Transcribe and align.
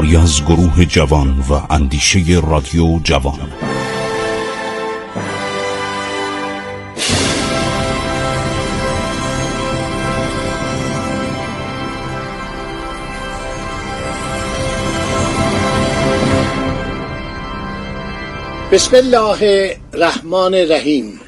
کاری 0.00 0.16
از 0.16 0.44
گروه 0.44 0.84
جوان 0.84 1.44
و 1.50 1.72
اندیشه 1.72 2.42
رادیو 2.50 2.98
جوان. 3.04 3.52
بسم 18.72 18.96
الله 18.96 19.76
الرحمن 19.94 20.54
الرحیم. 20.54 21.20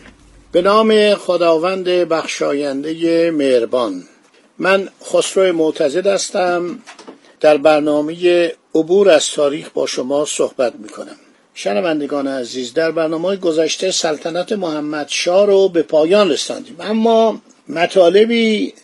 به 0.53 0.63
نام 0.63 1.15
خداوند 1.15 1.85
بخشاینده 1.85 3.31
مهربان. 3.31 4.03
من 4.59 4.89
خسرو 5.05 5.53
معتزد 5.53 6.07
هستم. 6.07 6.79
در 7.43 7.57
برنامه 7.57 8.53
عبور 8.75 9.11
از 9.11 9.31
تاریخ 9.31 9.71
با 9.71 9.87
شما 9.87 10.25
صحبت 10.25 10.75
می 10.75 10.89
کنم 10.89 11.17
شنوندگان 11.55 12.29
عزیز 12.29 12.75
در 12.75 12.91
برنامه 12.91 13.37
گذشته 13.37 13.91
سلطنت 13.91 14.53
محمد 14.53 15.11
رو 15.27 15.69
به 15.69 15.83
پایان 15.83 16.31
رساندیم. 16.31 16.77
اما 16.81 17.43
مطالبی 17.69 18.75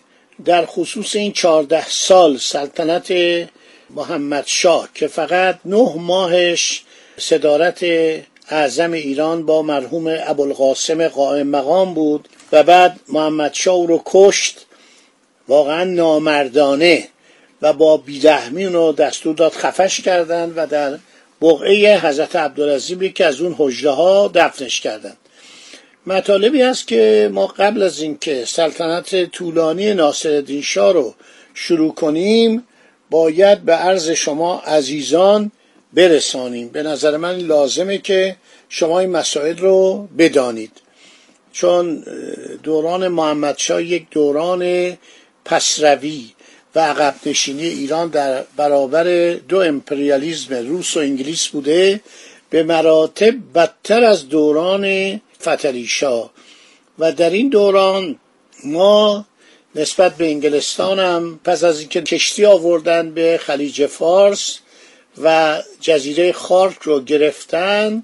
در 0.44 0.66
خصوص 0.66 1.16
این 1.16 1.32
چهارده 1.32 1.88
سال 1.88 2.36
سلطنت 2.36 3.12
محمد 3.90 4.44
شاه 4.46 4.88
که 4.94 5.06
فقط 5.06 5.58
نه 5.64 5.94
ماهش 5.96 6.84
صدارت 7.16 7.84
اعظم 8.48 8.92
ایران 8.92 9.46
با 9.46 9.62
مرحوم 9.62 10.16
ابوالقاسم 10.26 11.08
قائم 11.08 11.46
مقام 11.46 11.94
بود 11.94 12.28
و 12.52 12.62
بعد 12.62 13.00
محمد 13.08 13.54
شاه 13.54 13.86
رو 13.86 14.02
کشت 14.06 14.66
واقعا 15.48 15.84
نامردانه 15.84 17.08
و 17.62 17.72
با 17.72 17.96
بیرحمی 17.96 18.66
رو 18.66 18.92
دستور 18.92 19.34
داد 19.34 19.52
خفش 19.52 20.00
کردند 20.00 20.52
و 20.56 20.66
در 20.66 20.98
بقعه 21.42 22.00
حضرت 22.00 22.36
عبدالعظیم 22.36 23.12
که 23.12 23.26
از 23.26 23.40
اون 23.40 23.54
حجره 23.58 23.90
ها 23.90 24.30
دفنش 24.34 24.80
کردند. 24.80 25.16
مطالبی 26.06 26.62
است 26.62 26.88
که 26.88 27.30
ما 27.32 27.46
قبل 27.46 27.82
از 27.82 28.00
اینکه 28.00 28.44
سلطنت 28.44 29.24
طولانی 29.24 29.94
ناصرالدین 29.94 30.62
شاه 30.62 30.92
رو 30.92 31.14
شروع 31.54 31.94
کنیم 31.94 32.66
باید 33.10 33.62
به 33.62 33.72
عرض 33.72 34.10
شما 34.10 34.58
عزیزان 34.58 35.52
برسانیم. 35.92 36.68
به 36.68 36.82
نظر 36.82 37.16
من 37.16 37.36
لازمه 37.36 37.98
که 37.98 38.36
شما 38.68 39.00
این 39.00 39.10
مسائل 39.10 39.56
رو 39.56 40.08
بدانید. 40.18 40.72
چون 41.52 42.04
دوران 42.62 43.08
محمدشاه 43.08 43.82
یک 43.82 44.06
دوران 44.10 44.92
پسروی 45.44 46.30
عقب 46.80 47.14
نشینی 47.26 47.66
ایران 47.66 48.08
در 48.08 48.44
برابر 48.56 49.32
دو 49.34 49.58
امپریالیزم 49.60 50.54
روس 50.54 50.96
و 50.96 51.00
انگلیس 51.00 51.46
بوده 51.46 52.00
به 52.50 52.62
مراتب 52.62 53.34
بدتر 53.54 54.04
از 54.04 54.28
دوران 54.28 55.20
فتلیشا 55.40 56.30
و 56.98 57.12
در 57.12 57.30
این 57.30 57.48
دوران 57.48 58.18
ما 58.64 59.26
نسبت 59.74 60.16
به 60.16 60.26
انگلستان 60.26 60.98
هم 60.98 61.40
پس 61.44 61.64
از 61.64 61.80
اینکه 61.80 62.02
کشتی 62.02 62.44
آوردن 62.44 63.10
به 63.10 63.40
خلیج 63.42 63.86
فارس 63.86 64.58
و 65.22 65.58
جزیره 65.80 66.32
خارک 66.32 66.78
رو 66.82 67.00
گرفتن 67.00 68.02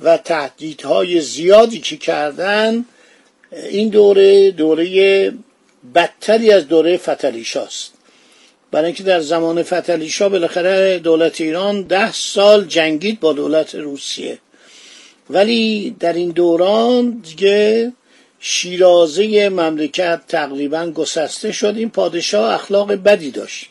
و 0.00 0.16
تهدیدهای 0.16 1.20
زیادی 1.20 1.80
که 1.80 1.96
کردن 1.96 2.84
این 3.70 3.88
دوره 3.88 4.50
دوره 4.50 5.32
بدتری 5.94 6.52
از 6.52 6.68
دوره 6.68 6.96
فتلیشاست 6.96 7.92
برای 8.74 8.86
اینکه 8.86 9.02
در 9.02 9.20
زمان 9.20 9.62
فتلیشا 9.62 10.28
بالاخره 10.28 10.98
دولت 10.98 11.40
ایران 11.40 11.82
ده 11.82 12.12
سال 12.12 12.64
جنگید 12.64 13.20
با 13.20 13.32
دولت 13.32 13.74
روسیه. 13.74 14.38
ولی 15.30 15.96
در 16.00 16.12
این 16.12 16.30
دوران 16.30 17.10
دیگه 17.10 17.92
شیرازه 18.40 19.48
مملکت 19.48 20.20
تقریبا 20.28 20.86
گسسته 20.86 21.52
شد. 21.52 21.74
این 21.76 21.90
پادشاه 21.90 22.54
اخلاق 22.54 22.92
بدی 22.92 23.30
داشت. 23.30 23.66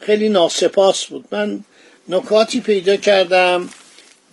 خیلی 0.00 0.28
ناسپاس 0.28 1.04
بود. 1.04 1.24
من 1.30 1.60
نکاتی 2.08 2.60
پیدا 2.60 2.96
کردم 2.96 3.68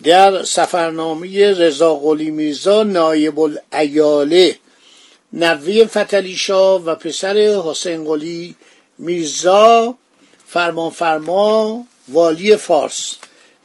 در 0.04 0.42
سفرنامه 0.42 1.50
رضا 1.52 1.94
قلی 1.94 2.30
میرزا 2.30 2.82
نایب 2.82 3.38
الایاله 3.38 4.56
نوی 5.32 5.84
فتلیشا 5.84 6.78
و 6.78 6.94
پسر 6.94 7.36
حسین 7.64 8.04
قلی 8.04 8.56
میرزا 8.98 9.94
فرمان 10.48 10.90
فرما 10.90 11.86
والی 12.08 12.56
فارس 12.56 13.16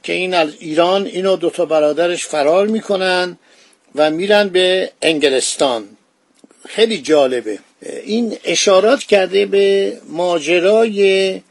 که 0.03 0.13
این 0.13 0.33
ایران 0.33 1.05
اینو 1.05 1.35
دوتا 1.35 1.65
برادرش 1.65 2.25
فرار 2.25 2.67
می‌کنن 2.67 3.37
و 3.95 4.11
میرن 4.11 4.49
به 4.49 4.91
انگلستان. 5.01 5.83
خیلی 6.67 7.01
جالبه. 7.01 7.59
این 8.03 8.37
اشارات 8.43 8.99
کرده 8.99 9.45
به 9.45 9.97
ماجرای 10.09 11.41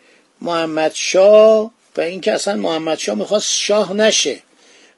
محمد 0.41 0.92
شاه 0.94 1.71
و 1.97 2.00
اینکه 2.00 2.32
اصلا 2.32 2.56
محمد 2.56 2.98
شاه 2.98 3.15
می‌خواست 3.15 3.50
شاه 3.53 3.92
نشه. 3.92 4.38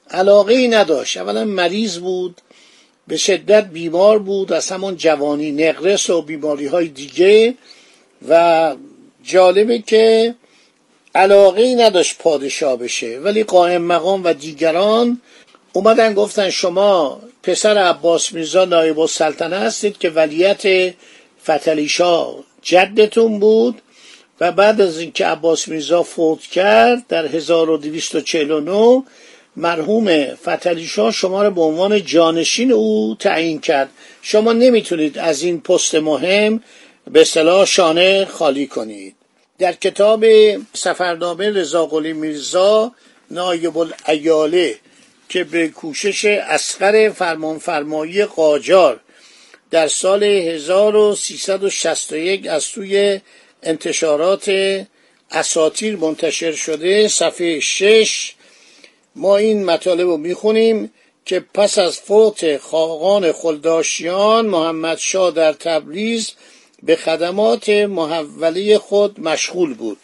علاقه 0.09 0.53
ای 0.53 0.67
نداشت. 0.67 1.17
اولا 1.17 1.45
مریض 1.45 1.97
بود 1.97 2.41
به 3.07 3.17
شدت 3.17 3.65
بیمار 3.65 4.19
بود 4.19 4.53
از 4.53 4.71
همون 4.71 4.97
جوانی 4.97 5.51
نقرس 5.51 6.09
و 6.09 6.21
بیماری 6.21 6.65
های 6.65 6.87
دیگه 6.87 7.53
و 8.29 8.75
جالبه 9.25 9.79
که 9.79 10.35
علاقه 11.15 11.61
ای 11.61 11.75
نداشت 11.75 12.17
پادشاه 12.17 12.77
بشه 12.77 13.19
ولی 13.19 13.43
قائم 13.43 13.81
مقام 13.81 14.23
و 14.23 14.33
دیگران 14.33 15.21
اومدن 15.73 16.13
گفتن 16.13 16.49
شما 16.49 17.21
پسر 17.43 17.77
عباس 17.77 18.33
میرزا 18.33 18.65
نایب 18.65 18.99
السلطنه 18.99 19.57
هستید 19.57 19.97
که 19.97 20.09
ولیت 20.09 20.93
فتلی 21.43 21.87
شاه 21.87 22.35
جدتون 22.61 23.39
بود 23.39 23.81
و 24.39 24.51
بعد 24.51 24.81
از 24.81 24.99
اینکه 24.99 25.25
عباس 25.25 25.67
میرزا 25.67 26.03
فوت 26.03 26.41
کرد 26.41 27.07
در 27.07 27.25
1249 27.25 29.03
مرحوم 29.57 30.25
فتلی 30.25 30.85
شاه 30.85 31.11
شما 31.11 31.43
رو 31.43 31.51
به 31.51 31.61
عنوان 31.61 32.03
جانشین 32.03 32.71
او 32.71 33.15
تعیین 33.19 33.59
کرد. 33.59 33.89
شما 34.21 34.53
نمی‌تونید 34.53 35.17
از 35.17 35.43
این 35.43 35.61
پست 35.61 35.95
مهم 35.95 36.63
به 37.11 37.21
اصطلاح 37.21 37.65
شانه 37.65 38.25
خالی 38.25 38.67
کنید. 38.67 39.15
در 39.59 39.73
کتاب 39.73 40.25
سفرنامه 40.73 41.49
رضا 41.49 41.85
قلی 41.85 42.13
میرزا 42.13 42.91
نایب 43.31 43.77
الایاله 43.77 44.75
که 45.29 45.43
به 45.43 45.67
کوشش 45.67 46.25
اسقر 46.25 47.09
فرمانفرمایی 47.09 48.25
قاجار 48.25 48.99
در 49.71 49.87
سال 49.87 50.23
1361 50.23 52.47
از 52.47 52.63
سوی 52.63 53.19
انتشارات 53.63 54.51
اساتیر 55.31 55.95
منتشر 55.95 56.51
شده 56.51 57.07
صفحه 57.07 57.59
6 57.59 58.33
ما 59.15 59.37
این 59.37 59.65
مطالب 59.65 60.07
رو 60.07 60.17
می‌خونیم 60.17 60.91
که 61.25 61.39
پس 61.39 61.77
از 61.77 61.99
فوت 61.99 62.57
خاقان 62.57 63.31
خلداشیان 63.31 64.45
محمد 64.45 64.97
شاه 64.97 65.31
در 65.31 65.53
تبریز 65.53 66.31
به 66.85 66.95
خدمات 66.95 67.69
محوله 67.69 68.77
خود 68.77 69.19
مشغول 69.19 69.73
بود. 69.73 69.97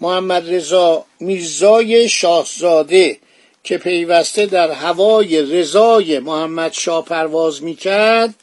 محمد 0.00 0.54
رضا 0.54 1.04
میرزای 1.20 2.08
شاهزاده 2.08 3.18
که 3.64 3.78
پیوسته 3.78 4.46
در 4.46 4.70
هوای 4.70 5.42
رضای 5.42 6.18
محمد 6.18 6.72
شاه 6.72 7.04
پرواز 7.04 7.62
می‌کرد 7.62 8.34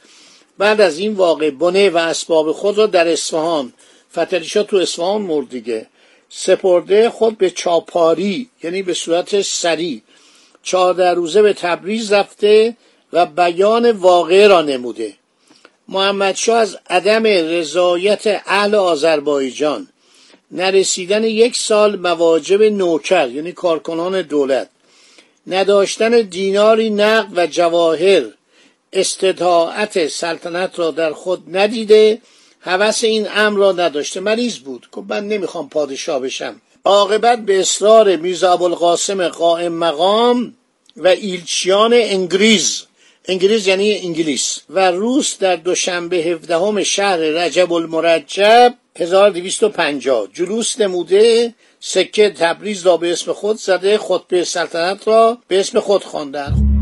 بعد 0.58 0.82
از 0.82 0.98
این 0.98 1.14
واقع 1.14 1.50
بنه 1.50 1.90
و 1.90 1.98
اسباب 1.98 2.52
خود 2.52 2.78
را 2.78 2.86
در 2.86 3.08
اصفهان 3.08 3.74
فتلیشا 4.14 4.64
تو 4.64 4.78
اصفهان 4.78 5.22
مرد 5.22 5.50
دیگه. 5.50 5.88
سپرده 6.30 7.10
خود 7.10 7.38
به 7.38 7.50
چاپاری 7.50 8.50
یعنی 8.64 8.84
به 8.84 8.94
صورت 8.94 9.42
سری 9.42 10.04
چهارده 10.64 11.10
روزه 11.10 11.42
به 11.42 11.54
تبریز 11.54 12.14
رفته 12.14 12.78
و 13.14 13.26
بیان 13.26 13.92
واقع 13.92 14.48
را 14.48 14.62
نموده. 14.62 15.14
محمد 15.88 16.36
شاه 16.36 16.58
از 16.58 16.78
عدم 16.90 17.24
رضایت 17.24 18.42
اهل 18.46 18.76
آذربایجان 18.76 19.88
نرسیدن 20.52 21.24
یک 21.24 21.56
سال 21.58 22.00
مواجب 22.00 22.64
نوکر 22.64 23.30
یعنی 23.30 23.52
کارکنان 23.52 24.22
دولت 24.22 24.70
نداشتن 25.48 26.22
دیناری 26.22 26.90
نقد 26.90 27.32
و 27.36 27.48
جواهر 27.48 28.24
استطاعت 28.94 30.08
سلطنت 30.08 30.80
را 30.80 30.92
در 30.92 31.14
خود 31.14 31.58
ندیده 31.58 32.22
هوس 32.62 33.04
این 33.04 33.28
امر 33.36 33.60
را 33.60 33.72
نداشته 33.72 34.20
مریض 34.20 34.58
بود. 34.58 34.88
که 34.96 35.02
من 35.10 35.28
نمی‌خوام 35.28 35.70
پادشاه 35.70 36.20
بشم. 36.20 36.62
عاقبت 36.86 37.40
به 37.40 37.60
اصرار 37.60 38.16
میرزا 38.16 38.54
ابوالقاسم 38.54 39.28
قائم 39.28 39.74
مقام 39.74 40.54
و 40.98 41.08
ایلچیان 41.08 41.94
انگریز 41.94 42.84
انگلیس 43.28 43.68
یعنی 43.68 43.98
انگلیس. 43.98 44.60
و 44.70 44.92
روس 44.92 45.38
در 45.40 45.56
دوشنبه 45.56 46.18
17 46.18 46.84
شهر 46.84 47.18
رجب 47.18 47.74
المرجب 47.74 48.74
1250 49.00 50.28
جلوس 50.34 50.80
نموده 50.80 51.54
سکه 51.80 52.30
تبریز 52.30 52.86
را 52.86 52.98
به 52.98 53.12
اسم 53.12 53.34
خود 53.34 53.58
زده 53.58 53.98
خطبه 53.98 54.44
سلطنت 54.44 55.08
را 55.08 55.38
به 55.48 55.60
اسم 55.60 55.80
خود 55.80 56.04
خواندند 56.04 56.73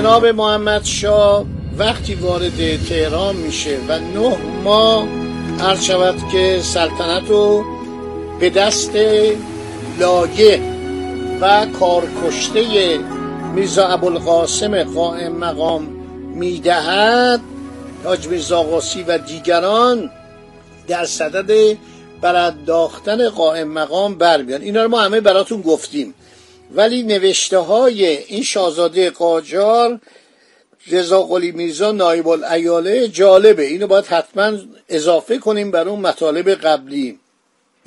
جناب 0.00 0.26
محمد 0.26 0.84
شاه 0.84 1.44
وقتی 1.78 2.14
وارد 2.14 2.86
تهران 2.88 3.36
میشه 3.36 3.78
و 3.88 3.98
نه 3.98 4.36
ماه 4.64 5.08
عرض 5.60 5.82
شود 5.82 6.14
که 6.32 6.60
سلطنت 6.62 7.28
رو 7.28 7.64
به 8.40 8.50
دست 8.50 8.90
لاگه 9.98 10.60
و 11.40 11.66
کارکشته 11.66 12.98
میرزا 13.54 13.86
ابوالقاسم 13.86 14.84
قائم 14.84 15.32
مقام 15.32 15.82
می‌دهد 16.34 17.40
حاج 18.04 18.26
میرزا 18.26 18.62
قاسی 18.62 19.02
و 19.02 19.18
دیگران 19.18 20.10
در 20.88 21.04
صدد 21.04 21.76
برانداختن 22.20 23.28
قائم 23.28 23.68
مقام 23.68 24.14
برمیان. 24.14 24.62
اینا 24.62 24.82
رو 24.82 24.88
ما 24.88 25.00
همه 25.00 25.20
براتون 25.20 25.60
گفتیم. 25.60 26.14
ولی 26.74 27.02
نوشته 27.02 27.58
های 27.58 28.06
این 28.06 28.42
شاهزاده 28.42 29.10
قاجار 29.10 30.00
رضا 30.86 31.22
قلی 31.22 31.52
میرزا 31.52 31.92
نایب 31.92 32.28
الایاله 32.28 33.08
جالبه. 33.08 33.66
اینو 33.66 33.86
باید 33.86 34.06
حتما 34.06 34.58
اضافه 34.88 35.38
کنیم 35.38 35.70
بر 35.70 35.88
اون 35.88 36.00
مطالب 36.00 36.50
قبلی. 36.50 37.18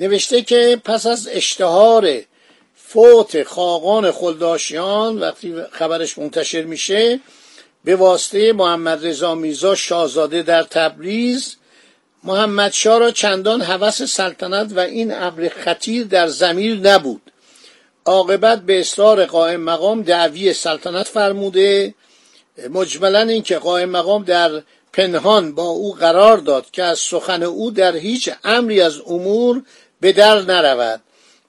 نوشته 0.00 0.42
که 0.42 0.80
پس 0.84 1.06
از 1.06 1.28
اشتهار 1.32 2.20
فوت 2.76 3.42
خاقان 3.42 4.10
خلداشیان 4.10 5.18
وقتی 5.18 5.54
خبرش 5.72 6.18
منتشر 6.18 6.62
میشه 6.62 7.20
به 7.84 7.96
واسطه 7.96 8.52
محمد 8.52 9.06
رضا 9.06 9.34
میرزا 9.34 9.74
شاهزاده 9.74 10.42
در 10.42 10.62
تبریز 10.62 11.56
محمد 12.24 12.72
شاه 12.72 12.98
را 12.98 13.10
چندان 13.10 13.62
هوس 13.62 14.02
سلطنت 14.02 14.72
و 14.72 14.78
این 14.78 15.14
امر 15.14 15.48
خطیر 15.48 16.04
در 16.04 16.28
زمیر 16.28 16.74
نبود. 16.76 17.23
عاقبت 18.06 18.60
به 18.62 18.80
اصرار 18.80 19.24
قائم 19.26 19.60
مقام 19.60 20.02
دعوی 20.02 20.52
سلطنت 20.52 21.06
فرموده. 21.06 21.94
مجملا 22.70 23.20
اینکه 23.20 23.58
قائم 23.58 23.90
مقام 23.90 24.24
در 24.24 24.62
پنهان 24.92 25.54
با 25.54 25.62
او 25.62 25.92
قرار 25.92 26.38
داد 26.38 26.70
که 26.70 26.82
از 26.82 26.98
سخن 26.98 27.42
او 27.42 27.70
در 27.70 27.96
هیچ 27.96 28.30
امری 28.44 28.80
از 28.80 29.00
امور 29.06 29.62
به 30.00 30.12
در 30.12 30.40
نرود 30.40 31.00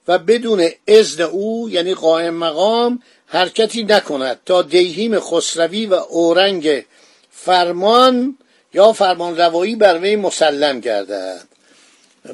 و 0.08 0.18
بدون 0.18 0.68
اذن 0.86 1.22
او 1.22 1.70
یعنی 1.70 1.94
قائم 1.94 2.34
مقام 2.34 3.02
حرکتی 3.26 3.84
نکند 3.84 4.40
تا 4.46 4.62
دیهیم 4.62 5.20
خسروی 5.20 5.86
و 5.86 5.94
اورنگ 5.94 6.84
فرمان 7.30 8.38
یا 8.74 8.92
فرمان 8.92 9.36
روایی 9.36 9.76
بر 9.76 9.98
وی 9.98 10.16
مسلم 10.16 10.80
گردد. 10.80 11.48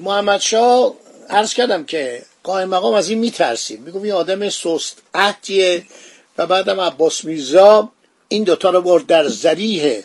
محمد 0.00 0.40
شاه 0.40 0.94
عرض 1.30 1.54
کردم 1.54 1.84
که 1.84 2.22
قائم 2.42 2.68
مقام 2.68 2.94
از 2.94 3.08
این 3.08 3.18
میترسید 3.18 3.80
میگم 3.80 4.02
این 4.02 4.12
آدم 4.12 4.48
سست 4.48 5.02
عهدیه 5.14 5.84
و 6.38 6.46
بعدم 6.46 6.80
عباس 6.80 7.24
میرزا 7.24 7.92
این 8.28 8.44
دوتا 8.44 8.70
رو 8.70 8.82
برد 8.82 9.06
در 9.06 9.28
زریح 9.28 10.02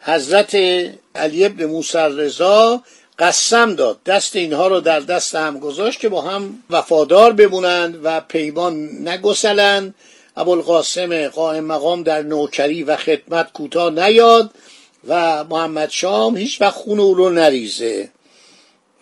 حضرت 0.00 0.54
علی 1.14 1.44
ابن 1.44 1.64
موسی 1.64 1.98
رضا 1.98 2.82
قسم 3.18 3.74
داد. 3.74 4.02
دست 4.06 4.36
اینها 4.36 4.68
رو 4.68 4.80
در 4.80 5.00
دست 5.00 5.34
هم 5.34 5.58
گذاشت 5.58 6.00
که 6.00 6.08
با 6.08 6.20
هم 6.22 6.62
وفادار 6.70 7.32
بمونند 7.32 8.00
و 8.02 8.20
پیمان 8.20 9.08
نگسلند. 9.08 9.94
ابوالقاسم 10.36 11.28
قائم 11.28 11.64
مقام 11.64 12.02
در 12.02 12.22
نوکری 12.22 12.82
و 12.82 12.96
خدمت 12.96 13.52
کوتاه 13.52 13.90
نیاد 13.90 14.50
و 15.08 15.44
محمد 15.44 15.90
شام 15.90 16.36
هیچ 16.36 16.60
وقت 16.60 16.74
خون 16.74 17.00
او 17.00 17.14
رو 17.14 17.30
نریزه. 17.30 18.08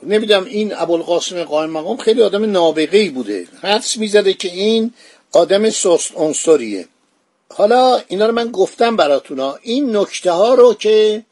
نمی‌دونم 0.02 0.44
این 0.44 0.72
ابوالقاسم 0.76 1.44
قائم 1.44 1.70
مقام 1.70 1.96
خیلی 1.96 2.22
آدم 2.22 2.50
نابغه 2.50 2.98
ای 2.98 3.08
بوده. 3.08 3.48
حدس 3.62 3.96
می‌زده 3.96 4.32
که 4.32 4.48
این 4.48 4.92
آدم 5.32 5.70
سست 5.70 6.12
عنصریه. 6.16 6.88
حالا 7.54 8.02
اینا 8.08 8.26
رو 8.26 8.32
من 8.32 8.50
گفتم 8.50 8.96
براتونا 8.96 9.58
این 9.62 9.96
نکته 9.96 10.30
ها 10.30 10.54
رو 10.54 10.74
که 10.74 11.22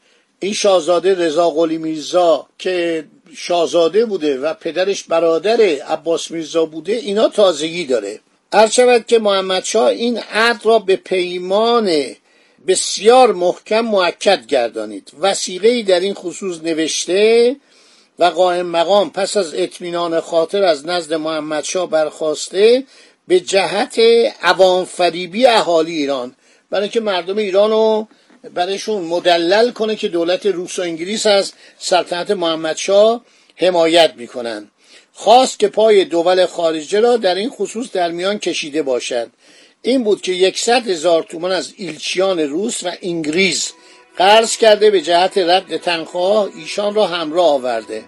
این 0.40 0.52
شاهزاده 0.52 1.14
رضا 1.14 1.50
قلی 1.50 1.78
میرزا 1.78 2.46
که 2.58 3.04
شاهزاده 3.36 4.06
بوده 4.06 4.38
و 4.38 4.54
پدرش 4.54 5.04
برادر 5.04 5.60
عباس 5.60 6.30
میرزا 6.30 6.66
بوده 6.66 6.92
اینا 6.92 7.28
تازگی 7.28 7.84
داره. 7.84 8.20
هر 8.52 8.68
شود 8.68 9.06
که 9.06 9.18
محمد 9.18 9.64
شاه 9.64 9.86
این 9.86 10.18
عهد 10.32 10.66
را 10.66 10.78
به 10.78 10.96
پیمان 10.96 11.90
بسیار 12.66 13.32
محکم 13.32 13.80
معکد 13.80 14.46
گردانید. 14.46 15.12
وسیقه 15.20 15.82
در 15.82 16.00
این 16.00 16.14
خصوص 16.14 16.58
نوشته 16.62 17.56
و 18.18 18.24
قائم 18.24 18.66
مقام 18.66 19.10
پس 19.10 19.36
از 19.36 19.54
اطمینان 19.54 20.20
خاطر 20.20 20.62
از 20.62 20.86
نزد 20.86 21.14
محمد 21.14 21.64
شاه 21.64 21.90
برخواسته 21.90 22.84
به 23.28 23.40
جهت 23.40 23.98
عوام 24.42 24.84
فریبی 24.84 25.46
اهالی 25.46 25.96
ایران. 25.96 26.34
برای 26.70 26.82
اینکه 26.82 27.00
مردم 27.00 27.38
ایران 27.38 27.70
رو 27.70 28.08
برایشون 28.54 29.02
مدلل 29.02 29.70
کنه 29.70 29.96
که 29.96 30.08
دولت 30.08 30.46
روس 30.46 30.78
و 30.78 30.82
انگلیس 30.82 31.26
از 31.26 31.52
سلطنت 31.78 32.30
محمد 32.30 32.76
شاه 32.76 33.24
حمایت 33.56 34.12
می‌کنن. 34.16 34.70
خواست 35.12 35.58
که 35.58 35.68
پای 35.68 36.04
دول 36.04 36.46
خارجه 36.46 37.00
را 37.00 37.16
در 37.16 37.34
این 37.34 37.50
خصوص 37.50 37.92
در 37.92 38.10
میان 38.10 38.38
کشیده 38.38 38.82
باشد. 38.82 39.30
این 39.82 40.04
بود 40.04 40.22
که 40.22 40.32
یکصد 40.32 40.88
هزار 40.88 41.22
تومان 41.22 41.52
از 41.52 41.72
ایلچیان 41.76 42.40
روس 42.40 42.84
و 42.84 42.92
انگلیس 43.02 43.72
قرض 44.16 44.56
کرده 44.56 44.90
به 44.90 45.00
جهت 45.00 45.38
رد 45.38 45.76
تنخواه 45.76 46.48
ایشان 46.56 46.94
را 46.94 47.06
همراه 47.06 47.46
آورده. 47.46 48.04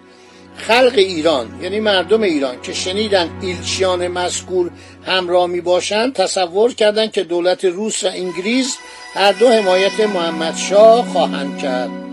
خلق 0.57 0.93
ایران 0.95 1.59
یعنی 1.61 1.79
مردم 1.79 2.21
ایران 2.21 2.61
که 2.61 2.73
شنیدن 2.73 3.29
ایلچیان 3.41 4.07
مذکور 4.07 4.71
همراه 5.05 5.47
می 5.47 5.61
باشند 5.61 6.13
تصور 6.13 6.73
کردند 6.73 7.11
که 7.11 7.23
دولت 7.23 7.65
روس 7.65 8.03
و 8.03 8.07
انگلیس 8.07 8.77
هر 9.13 9.31
دو 9.31 9.49
حمایت 9.49 9.99
محمد 9.99 10.55
شاه 10.55 11.05
خواهند 11.05 11.57
کرد. 11.57 12.06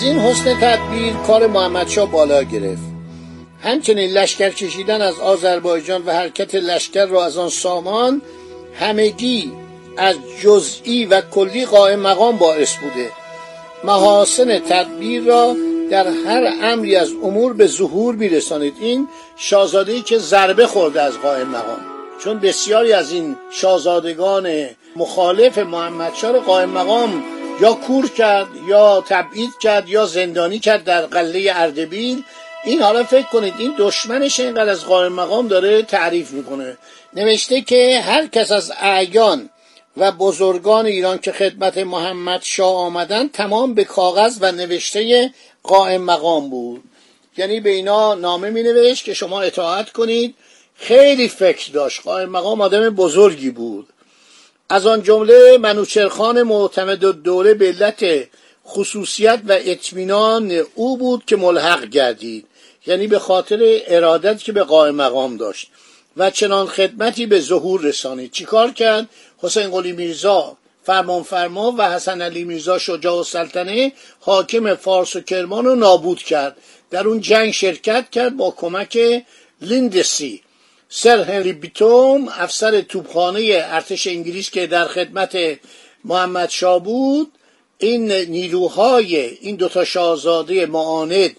از 0.00 0.06
این 0.06 0.18
حسن 0.18 0.60
تدبیر 0.60 1.12
کار 1.26 1.46
محمدشاه 1.46 2.10
بالا 2.10 2.42
گرفت. 2.42 2.82
همچنین 3.62 4.10
لشکر 4.10 4.50
کشیدن 4.50 5.00
از 5.00 5.20
آذربایجان 5.20 6.02
و 6.06 6.12
حرکت 6.12 6.54
لشکر 6.54 7.06
را 7.06 7.24
از 7.24 7.38
آن 7.38 7.48
سامان 7.48 8.22
همگی 8.74 9.52
از 9.96 10.16
جزئی 10.42 11.04
و 11.04 11.20
کلی 11.20 11.66
قائم 11.66 12.00
مقام 12.00 12.36
باعث 12.36 12.76
بوده. 12.76 13.10
محاسن 13.84 14.58
تدبیر 14.58 15.22
را 15.22 15.56
در 15.90 16.08
هر 16.08 16.52
امری 16.62 16.96
از 16.96 17.10
امور 17.22 17.52
به 17.52 17.66
ظهور 17.66 18.14
میرسانید. 18.14 18.74
این 18.80 19.08
شاهزاده 19.36 20.00
که 20.00 20.18
ضربه 20.18 20.66
خورده 20.66 21.02
از 21.02 21.18
قائم 21.18 21.48
مقام. 21.48 21.80
چون 22.24 22.38
بسیاری 22.38 22.92
از 22.92 23.12
این 23.12 23.36
شاهزادگان 23.50 24.66
مخالف 24.96 25.58
محمد 25.58 26.14
شاه 26.14 26.38
قائم 26.38 26.70
مقام 26.70 27.22
یا 27.60 27.72
کور 27.72 28.08
کرد 28.08 28.48
یا 28.68 29.04
تبعید 29.08 29.50
کرد 29.60 29.88
یا 29.88 30.06
زندانی 30.06 30.58
کرد 30.58 30.84
در 30.84 31.06
قله 31.06 31.52
اردبیل. 31.54 32.22
این 32.64 32.82
حالا 32.82 33.04
فکر 33.04 33.26
کنید 33.26 33.54
این 33.58 33.74
دشمنش 33.78 34.40
اینقدر 34.40 34.68
از 34.68 34.84
قائم 34.84 35.12
مقام 35.12 35.48
داره 35.48 35.82
تعریف 35.82 36.30
می‌کنه. 36.30 36.78
نوشته 37.12 37.60
که 37.60 38.00
هر 38.00 38.26
کس 38.26 38.52
از 38.52 38.72
اعیان 38.80 39.50
و 39.96 40.12
بزرگان 40.12 40.86
ایران 40.86 41.18
که 41.18 41.32
خدمت 41.32 41.78
محمد 41.78 42.42
شاه 42.42 42.74
آمدن 42.74 43.28
تمام 43.28 43.74
به 43.74 43.84
کاغذ 43.84 44.38
و 44.40 44.52
نوشته 44.52 45.30
قائم 45.62 46.02
مقام 46.02 46.50
بود. 46.50 46.82
یعنی 47.36 47.60
به 47.60 47.70
اینا 47.70 48.14
نامه 48.14 48.50
می 48.50 48.62
نوشت 48.62 49.04
که 49.04 49.14
شما 49.14 49.40
اطاعت 49.40 49.90
کنید. 49.90 50.34
خیلی 50.74 51.28
فکر 51.28 51.72
داشت. 51.72 52.02
قائم 52.02 52.28
مقام 52.28 52.60
آدم 52.60 52.90
بزرگی 52.90 53.50
بود. 53.50 53.88
از 54.72 54.86
آن 54.86 55.02
جمله 55.02 55.58
منوچرخان 55.58 56.42
معتمد 56.42 56.98
دوله 56.98 57.54
به 57.54 57.66
علت 57.66 58.28
خصوصیت 58.66 59.40
و 59.48 59.58
اطمینان 59.60 60.62
او 60.74 60.96
بود 60.96 61.24
که 61.26 61.36
ملحق 61.36 61.84
گردید 61.84 62.46
یعنی 62.86 63.06
به 63.06 63.18
خاطر 63.18 63.80
ارادت 63.86 64.38
که 64.38 64.52
به 64.52 64.62
قائم 64.62 64.94
مقام 64.94 65.36
داشت 65.36 65.70
و 66.16 66.30
چنان 66.30 66.66
خدمتی 66.66 67.26
به 67.26 67.40
ظهور 67.40 67.80
رسانید. 67.80 68.30
چیکار 68.30 68.70
کرد؟ 68.70 69.08
حسین 69.38 69.70
قلی 69.70 69.92
میرزا 69.92 70.56
فرمان 70.84 71.22
فرما 71.22 71.74
و 71.78 71.90
حسن 71.90 72.22
علی 72.22 72.44
میرزا 72.44 72.78
شجاع 72.78 73.20
و 73.20 73.24
سلطنه 73.24 73.92
حاکم 74.20 74.74
فارس 74.74 75.16
و 75.16 75.20
کرمان 75.20 75.64
رو 75.64 75.74
نابود 75.74 76.18
کرد. 76.18 76.56
در 76.90 77.08
اون 77.08 77.20
جنگ 77.20 77.50
شرکت 77.50 78.10
کرد 78.10 78.36
با 78.36 78.50
کمک 78.50 79.24
لیندسی. 79.60 80.42
سر 80.92 81.22
هنری 81.22 81.52
بیتوم 81.52 82.28
افسر 82.28 82.80
توپخانه 82.80 83.62
ارتش 83.64 84.06
انگلیس 84.06 84.50
که 84.50 84.66
در 84.66 84.84
خدمت 84.84 85.38
محمد 86.04 86.50
شاه 86.50 86.82
بود. 86.82 87.32
این 87.78 88.12
نیروهای 88.12 89.16
این 89.16 89.56
دوتا 89.56 89.84
شاهزاده 89.84 90.66
معاند 90.66 91.36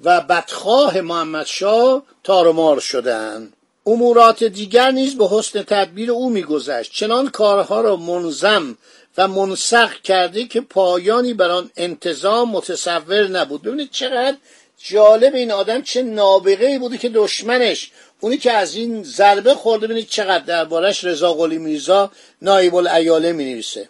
و 0.00 0.20
بدخواه 0.20 1.00
محمد 1.00 1.46
شاه 1.46 2.02
تارمار 2.24 2.80
شدند 2.80 3.52
امورات 3.86 4.44
دیگر 4.44 4.90
نیز 4.90 5.18
به 5.18 5.28
حسن 5.28 5.62
تدبیر 5.62 6.10
او 6.10 6.30
میگذشت. 6.30 6.92
چنان 6.92 7.28
کارها 7.28 7.80
را 7.80 7.96
منظم 7.96 8.78
و 9.18 9.28
منسق 9.28 9.92
کرده 9.92 10.44
که 10.44 10.60
پایانی 10.60 11.34
بر 11.34 11.50
آن 11.50 11.70
انتظام 11.76 12.50
متصور 12.50 13.26
نبود. 13.26 13.62
ببینید 13.62 13.90
چقدر 13.90 14.36
جالب 14.78 15.34
این 15.34 15.52
آدم 15.52 15.82
چه 15.82 16.02
نابغه 16.02 16.78
بوده 16.78 16.98
که 16.98 17.08
دشمنش. 17.08 17.90
اونی 18.20 18.36
که 18.36 18.52
از 18.52 18.74
این 18.74 19.02
ضربه 19.02 19.54
خورده 19.54 19.86
ببینید 19.86 20.08
چقدر 20.08 20.44
دربارش 20.44 21.04
رضا 21.04 21.34
قلی 21.34 21.58
میرزا 21.58 22.10
نایب 22.42 22.74
الایاله 22.74 23.32
می 23.32 23.44
نویسه 23.44 23.88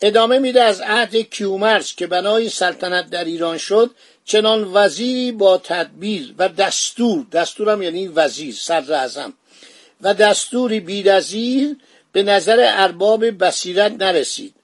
ادامه 0.00 0.38
میده 0.38 0.62
از 0.62 0.80
عهد 0.80 1.16
کیومرس 1.16 1.94
که 1.94 2.06
بنای 2.06 2.48
سلطنت 2.48 3.10
در 3.10 3.24
ایران 3.24 3.58
شد 3.58 3.90
چنان 4.24 4.70
وزیری 4.74 5.32
با 5.32 5.58
تدبیر 5.58 6.34
و 6.38 6.48
دستور 6.48 7.26
دستورم 7.32 7.82
یعنی 7.82 8.08
وزیر 8.08 8.54
صدر 8.54 8.94
اعظم 8.94 9.32
و 10.00 10.14
دستوری 10.14 10.80
بیدزیر 10.80 11.76
به 12.12 12.22
نظر 12.22 12.66
ارباب 12.68 13.44
بصیرت 13.44 13.92
نرسید. 13.92 14.54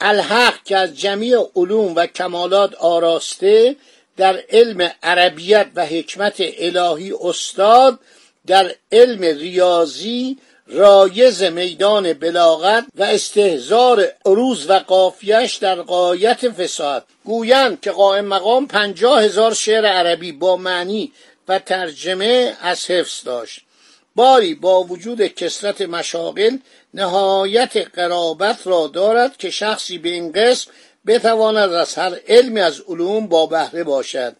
الحق 0.00 0.64
که 0.64 0.76
از 0.76 1.00
جمیع 1.00 1.50
علوم 1.56 1.94
و 1.94 2.06
کمالات 2.06 2.74
آراسته 2.74 3.76
در 4.16 4.42
علم 4.50 4.90
عربیت 5.02 5.66
و 5.74 5.86
حکمت 5.86 6.34
الهی 6.38 7.12
استاد 7.20 7.98
در 8.46 8.74
علم 8.92 9.22
ریاضی 9.22 10.36
رایز 10.66 11.42
میدان 11.42 12.12
بلاغت 12.12 12.84
و 12.94 13.02
استهزار 13.02 14.12
عروض 14.26 14.70
و 14.70 14.72
قافیش 14.72 15.54
در 15.56 15.82
قایت 15.82 16.50
فساد. 16.50 17.04
گویند 17.24 17.80
که 17.80 17.90
قائم 17.90 18.24
مقام 18.24 18.66
پنجاه 18.66 19.22
هزار 19.22 19.54
شعر 19.54 19.86
عربی 19.86 20.32
با 20.32 20.56
معنی 20.56 21.12
و 21.48 21.58
ترجمه 21.58 22.56
از 22.60 22.90
حفظ 22.90 23.24
داشت. 23.24 23.60
باری 24.16 24.54
با 24.54 24.82
وجود 24.82 25.26
کسرت 25.26 25.80
مشاغل 25.80 26.56
نهایت 26.94 27.76
قرابت 27.76 28.66
را 28.66 28.86
دارد 28.86 29.36
که 29.36 29.50
شخصی 29.50 29.98
به 29.98 30.08
این 30.08 30.32
قسم 30.32 30.70
بتواند 31.06 31.72
از 31.72 31.94
هر 31.94 32.16
علمی 32.28 32.60
از 32.60 32.80
علوم 32.88 33.26
با 33.26 33.46
بهره 33.46 33.84
باشد. 33.84 34.36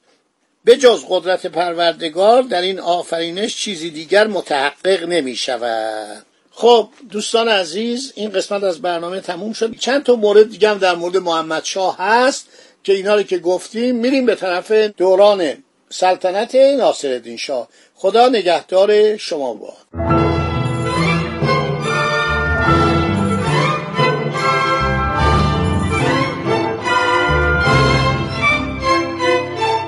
به 0.64 0.76
جز 0.76 1.04
قدرت 1.08 1.46
پروردگار 1.46 2.42
در 2.42 2.62
این 2.62 2.80
آفرینش 2.80 3.56
چیزی 3.56 3.90
دیگر 3.90 4.26
متحقق 4.26 5.04
نمی 5.04 5.36
شود. 5.36 6.26
خب 6.50 6.88
دوستان 7.10 7.48
عزیز 7.48 8.12
این 8.16 8.30
قسمت 8.30 8.62
از 8.62 8.82
برنامه 8.82 9.20
تموم 9.20 9.52
شد. 9.52 9.76
چند 9.78 10.02
تا 10.02 10.16
مورد 10.16 10.50
دیگه 10.50 10.70
هم 10.70 10.78
در 10.78 10.94
مورد 10.94 11.16
محمد 11.16 11.64
شاه 11.64 11.96
هست 11.98 12.46
که 12.84 12.92
اینا 12.92 13.14
رو 13.14 13.22
که 13.22 13.38
گفتیم 13.38 13.96
میریم 13.96 14.26
به 14.26 14.34
طرف 14.34 14.72
دوران 14.72 15.64
سلطنت 15.90 16.54
ناصرالدین 16.54 17.36
شاه. 17.36 17.68
خدا 17.94 18.28
نگهدار 18.28 19.16
شما 19.16 19.54
باد. 19.54 20.35